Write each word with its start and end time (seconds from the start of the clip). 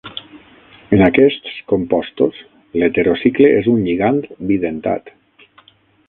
En 0.95 1.01
aquests 1.07 1.51
compostos, 1.73 2.39
l'heterocicle 2.83 3.51
és 3.61 3.69
un 3.75 3.83
lligand 3.89 4.27
bidentat. 4.53 5.13